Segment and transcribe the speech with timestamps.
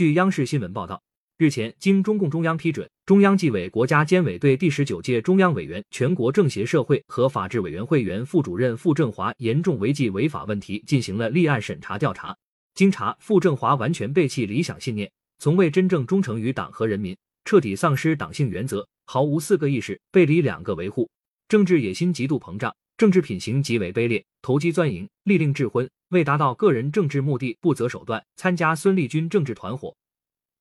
[0.00, 1.02] 据央视新闻报道，
[1.36, 12.34] 日前经中共中央批准，中央纪委国家监委对第十九届中央委员、全国政协社会和法制委员会原副主任傅政华严重违纪违法问题进行了立案审查调查。
[12.74, 17.14] 经查，傅政华完全背弃理想信念，从未真正忠诚于党和人民，
[17.44, 21.10] 彻底丧失党性原则，毫无四个意识，背离两个维护，
[21.46, 29.96] 政治野心极度膨胀，政治品行极为卑劣，投机钻营，利令智昏，为达到个人政治目的不择手段，参加孙立军政治团伙，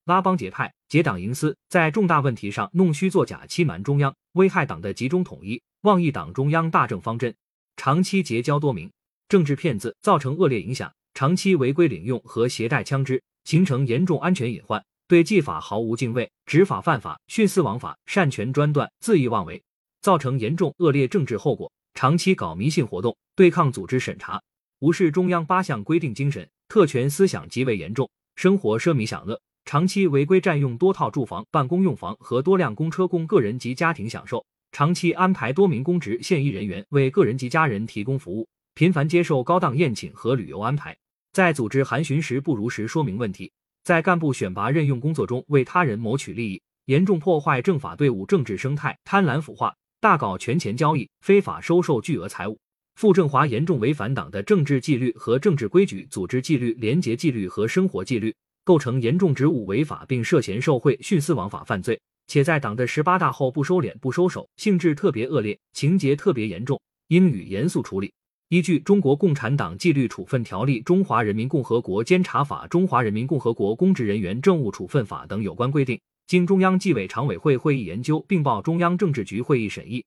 [0.05, 7.35] 拉帮结派，结党营私，在重大问题上弄虚作假，欺瞒中央，危害党的集中统一，妄议党中央大政方针，
[7.75, 8.89] 长期结交多名
[9.27, 10.89] 政治骗子，造成恶劣影响。
[11.13, 19.61] 长期违规领用和携带枪支，形成严重安全隐患；对纪法毫无敬畏，执法犯法，徇私枉法，擅权专断，恣意妄为，
[19.99, 21.69] 造成严重恶劣政治后果。
[21.99, 24.41] 长期搞迷信活动，对抗组织审查，
[24.79, 40.97] 无视中央八项规定精神，特权思想极为严重，生活奢靡享乐，长期违规占用多套住房、办公用房和多辆公车供个人及家庭享受，长期安排多名公职现役人员为个人及家人提供服务，频繁接受高档宴请和旅游安排。
[41.33, 43.51] 在组织函询时不如实说明问题，
[43.83, 52.57] 在干部选拔任用工作中为他人谋取利益，严重破坏政法队伍政治生态，贪婪腐化，大搞权钱交易，非法收受巨额财物。
[52.95, 58.33] 傅政华严重违反党的政治纪律和政治规矩、组织纪律、廉洁纪律和生活纪律，
[58.63, 68.13] 构成严重职务违法，并涉嫌受贿、徇私枉法犯罪，且在党的十八大后不收敛、不收手，性质特别恶劣，情节特别严重，应予严肃处理。
[68.47, 75.99] 依据《中国共产党纪律处分条例》《中华人民共和国监察法》《中华人民共和国公职人员政务处分法》等有关规定，
[76.29, 80.05] 经中央纪委常委会会议研究，并报中央政治局会议审议，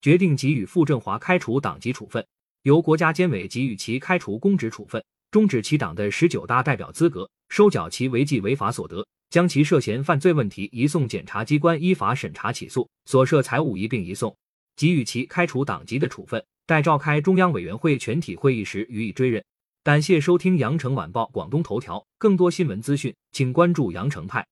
[0.00, 2.26] 决定给予傅政华开除党籍处分，
[2.62, 14.34] 由国家监委给予其开除公职处分，终止其党的十九大代表资格，收缴其违纪违法所得，将其涉嫌犯罪问题移送检察机关依法审查起诉，所涉财物一并移送，
[14.76, 16.42] 给予其开除党籍的处分。
[16.66, 19.44] 待召开中央委员会全体会议时予以追认。
[19.84, 24.46] 感谢收听羊城晚报广东头条，更多新闻资讯，请关注羊城派。